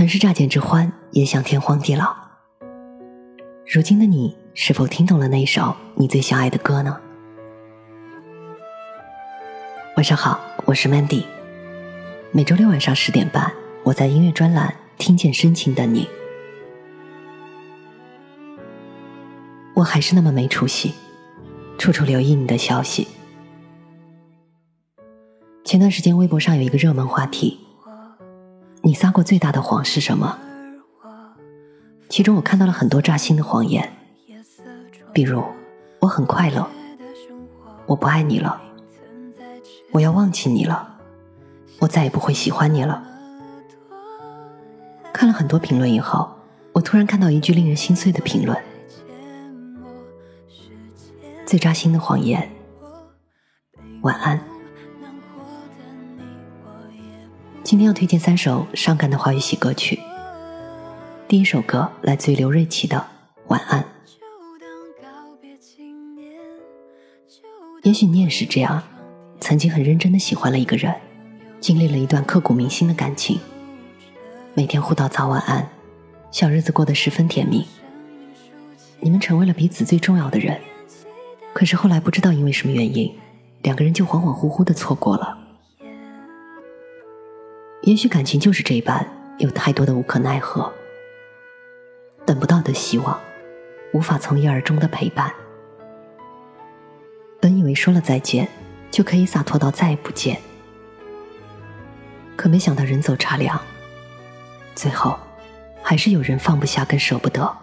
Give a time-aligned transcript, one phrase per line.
[0.00, 2.16] 曾是乍见之欢，也想天荒地老。
[3.66, 6.98] 如今的你，是否听懂了那一首你最想爱的歌呢？
[9.98, 11.24] 晚上好，我是 Mandy。
[12.32, 13.52] 每周六晚上十点半，
[13.82, 16.08] 我在音乐专栏听见深情的你。
[19.74, 20.94] 我还是那么没出息，
[21.76, 23.06] 处处留意你的消息。
[25.62, 27.66] 前段时间微博上有一个热门话题。
[28.82, 30.38] 你撒过最大的谎是什么？
[32.08, 33.92] 其中我看到了很多扎心的谎言，
[35.12, 35.42] 比如
[36.00, 36.66] 我很快乐，
[37.86, 38.60] 我不爱你了，
[39.92, 40.96] 我要忘记你了，
[41.78, 43.02] 我再也不会喜欢你了。
[45.12, 46.28] 看了很多评论以后，
[46.72, 48.58] 我突然看到一句令人心碎的评论：
[51.44, 52.50] 最扎心的谎言，
[54.00, 54.49] 晚安。
[57.70, 60.00] 今天要推荐三首伤感的华语喜歌曲。
[61.28, 62.96] 第一首歌来自于刘瑞琦的
[63.46, 63.80] 《晚安》。
[67.84, 68.82] 也许你也是这样，
[69.38, 70.92] 曾经很认真的喜欢了一个人，
[71.60, 73.38] 经历了一段刻骨铭心的感情，
[74.52, 75.70] 每天互道早晚安，
[76.32, 77.64] 小日子过得十分甜蜜。
[78.98, 80.60] 你们成为了彼此最重要的人，
[81.52, 83.14] 可是后来不知道因为什么原因，
[83.62, 85.39] 两个人就恍恍惚惚的错过了。
[87.82, 89.06] 也许感情就是这般，
[89.38, 90.70] 有太多的无可奈何，
[92.26, 93.18] 等不到的希望，
[93.94, 95.32] 无法从一而终的陪伴。
[97.40, 98.46] 本以为说了再见，
[98.90, 100.38] 就可以洒脱到再也不见，
[102.36, 103.58] 可没想到人走茶凉，
[104.74, 105.18] 最后，
[105.82, 107.56] 还是有人放不下，跟舍不得。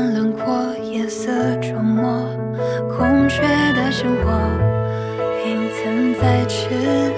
[0.00, 2.24] 轮廓夜色中墨
[2.88, 3.42] 空缺
[3.74, 4.32] 的生活
[5.44, 7.09] 云层在池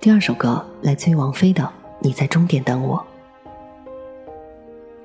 [0.00, 1.64] 第二首歌来自于王菲的
[1.98, 3.04] 《你在终点等我》，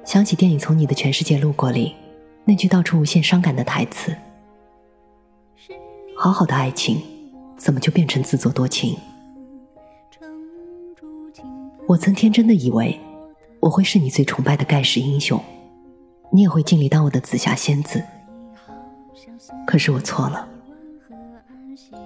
[0.06, 1.96] 想起电影《从你的全世界路过》里
[2.46, 4.16] 那句道出无限伤感的台词
[6.16, 7.02] ：“好好的爱情，
[7.58, 8.96] 怎么就变成自作多情？”
[11.88, 13.00] 我曾天真的以为
[13.62, 15.44] 我会是你最崇拜的盖世英雄，
[16.32, 18.04] 你也会尽力当我的紫霞仙子。
[19.66, 20.48] 可是我错了，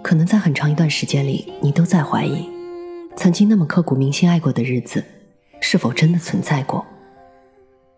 [0.02, 2.50] 可能在很长一段时间里，你都在怀疑。
[3.18, 5.04] 曾经那么刻骨铭心爱过的日子，
[5.60, 6.86] 是否真的存在过？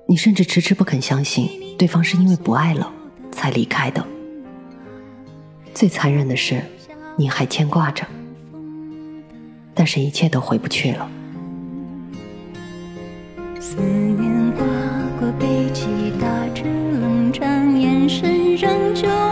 [0.08, 2.90] 你甚至迟迟不肯相信对方是因为不爱了
[3.30, 4.04] 才离开的。
[5.74, 6.64] 最残忍的是，
[7.18, 8.08] 你还牵挂着，
[9.76, 11.12] 但是一切都回不去了。
[13.60, 14.66] 思念刮
[15.20, 19.29] 过背脊，打着冷战，眼神仍旧。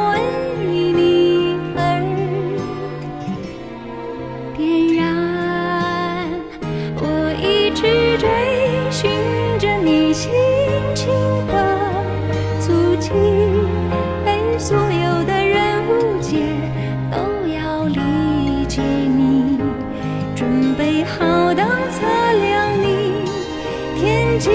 [24.40, 24.50] 记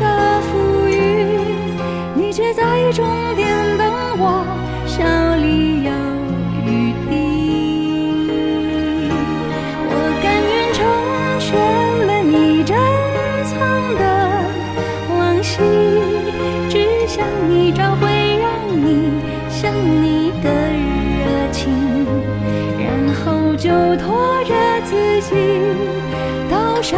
[0.00, 1.38] 的浮云，
[2.14, 3.46] 你却在终点
[3.76, 3.86] 等
[4.18, 4.44] 我，
[4.86, 5.04] 笑
[5.36, 5.90] 里有
[6.64, 7.12] 雨滴。
[9.84, 9.92] 我
[10.22, 10.78] 甘愿成
[11.38, 11.46] 全
[12.06, 12.74] 了你珍
[13.44, 13.54] 藏
[13.96, 14.02] 的
[15.18, 15.60] 往昔，
[16.70, 18.08] 只想一找回
[18.40, 19.12] 让你
[19.50, 19.70] 想
[20.02, 20.46] 你的
[21.20, 21.60] 热情，
[22.78, 22.86] 然
[23.24, 24.54] 后就拖着
[24.84, 25.34] 自己
[26.50, 26.96] 到山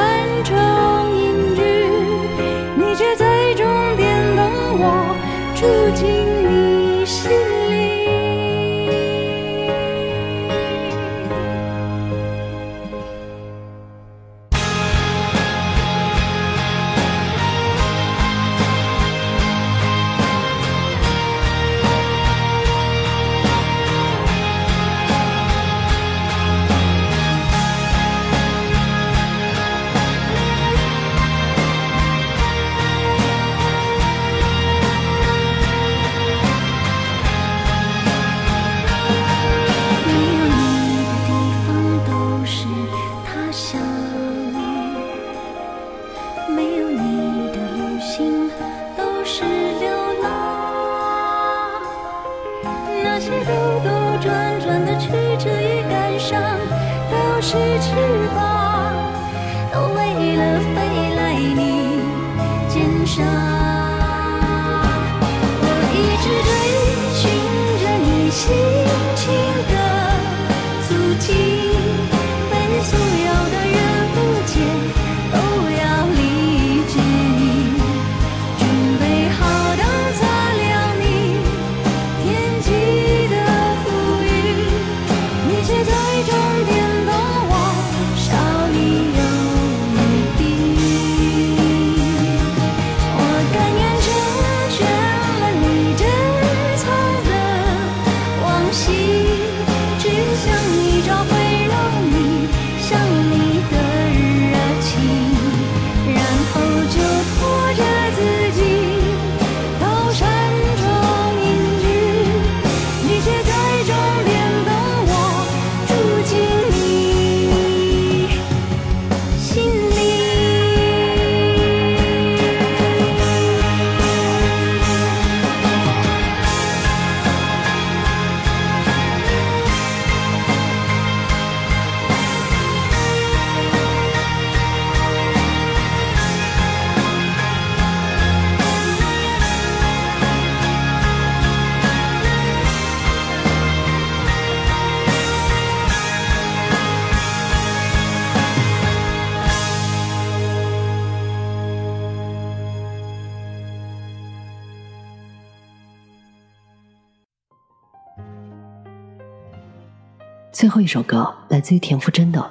[160.70, 162.38] 最后一首歌来自于田馥甄的《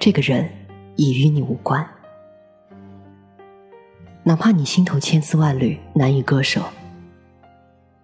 [0.00, 0.50] 这个人
[0.96, 1.80] 已与你无关》，
[4.24, 6.60] 哪怕你心头千丝万缕，难以割舍，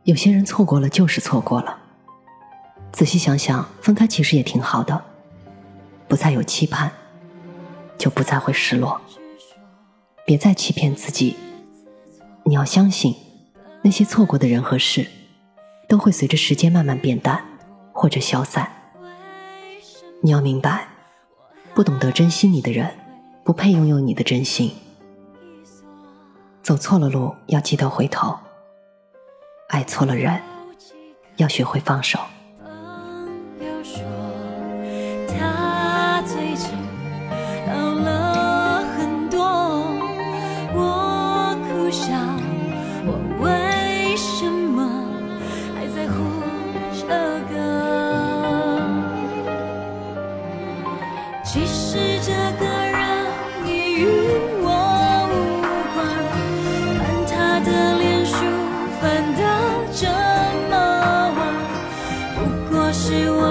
[0.04, 1.76] 有些人错过了就是错过了。
[2.92, 5.02] 仔细想想，分开其实也挺好的，
[6.06, 6.92] 不再有期盼，
[7.98, 9.00] 就不再会失落。
[10.24, 11.34] 别再欺骗自己，
[12.44, 13.16] 你要相信，
[13.82, 15.08] 那些错过的人和事，
[15.88, 17.44] 都会随着时间慢慢变淡
[17.92, 18.70] 或者消散。
[20.22, 20.86] 你要明白，
[21.74, 22.94] 不懂得珍惜你的人，
[23.42, 24.70] 不配拥有你的真心。
[26.62, 28.38] 走错了路，要记得回头；
[29.68, 30.42] 爱错了人，
[31.36, 32.18] 要学会放手。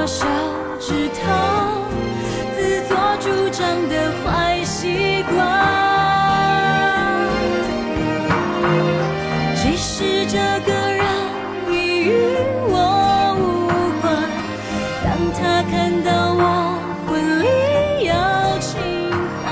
[0.09, 0.25] 手
[0.79, 1.21] 指头
[2.55, 3.93] 自作主张的
[4.25, 5.37] 坏习惯。
[9.55, 11.05] 其实这个人
[11.69, 12.09] 已与
[12.69, 12.73] 我
[13.37, 13.69] 无
[14.01, 14.03] 关。
[15.03, 16.41] 当他看到我
[17.05, 17.09] 婚
[17.43, 17.45] 礼
[18.07, 18.11] 邀
[18.59, 18.81] 请
[19.45, 19.47] 函，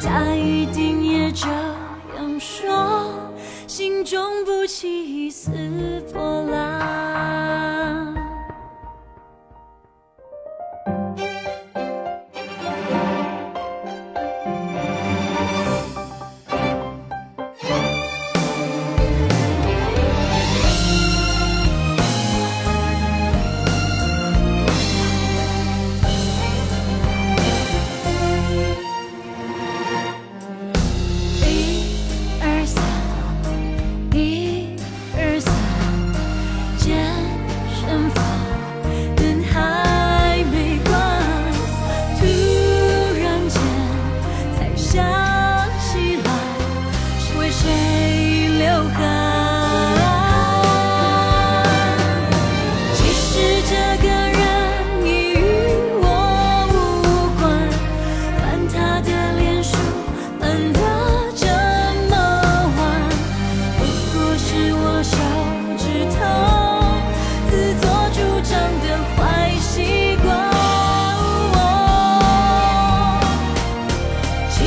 [0.00, 3.10] 他一定也这样说，
[3.66, 5.50] 心中不起一丝
[6.12, 7.35] 波澜。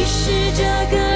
[0.09, 1.08] 是这个